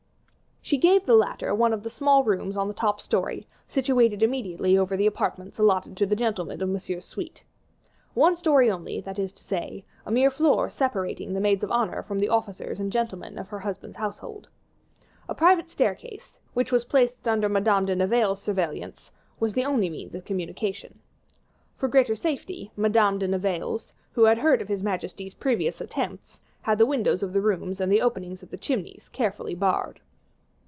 She 0.63 0.77
gave 0.77 1.05
the 1.07 1.15
latter 1.15 1.53
one 1.55 1.73
of 1.73 1.81
the 1.81 1.89
small 1.89 2.23
rooms 2.23 2.55
on 2.55 2.67
the 2.67 2.73
top 2.73 3.01
story, 3.01 3.45
situated 3.67 4.21
immediately 4.21 4.77
over 4.77 4.95
the 4.95 5.07
apartments 5.07 5.57
allotted 5.59 5.97
to 5.97 6.05
the 6.05 6.15
gentlemen 6.15 6.61
of 6.61 6.69
Monsieur's 6.69 7.03
suite. 7.03 7.43
One 8.13 8.37
story 8.37 8.69
only, 8.71 9.01
that 9.01 9.17
is 9.19 9.33
to 9.33 9.43
say, 9.43 9.83
a 10.05 10.11
mere 10.11 10.29
flooring 10.29 10.69
separated 10.69 11.33
the 11.35 11.39
maids 11.41 11.63
of 11.63 11.71
honor 11.71 12.03
from 12.03 12.19
the 12.19 12.29
officers 12.29 12.79
and 12.79 12.91
gentlemen 12.91 13.39
of 13.39 13.49
her 13.49 13.59
husband's 13.59 13.97
household. 13.97 14.47
A 15.27 15.33
private 15.35 15.69
staircase, 15.71 16.37
which 16.53 16.71
was 16.71 16.85
placed 16.85 17.27
under 17.27 17.49
Madame 17.49 17.87
de 17.87 17.95
Navailles's 17.95 18.39
surveillance, 18.39 19.09
was 19.41 19.53
the 19.53 19.65
only 19.65 19.89
means 19.89 20.13
of 20.13 20.25
communication. 20.25 20.99
For 21.75 21.89
greater 21.89 22.15
safety, 22.15 22.71
Madame 22.77 23.17
de 23.17 23.27
Navailles, 23.27 23.93
who 24.11 24.23
had 24.25 24.37
heard 24.37 24.61
of 24.61 24.67
his 24.67 24.83
majesty's 24.83 25.33
previous 25.33 25.81
attempts, 25.81 26.39
had 26.61 26.77
the 26.77 26.85
windows 26.85 27.23
of 27.23 27.33
the 27.33 27.41
rooms 27.41 27.81
and 27.81 27.91
the 27.91 28.01
openings 28.01 28.43
of 28.43 28.51
the 28.51 28.57
chimneys 28.57 29.09
carefully 29.11 29.55
barred. 29.55 29.99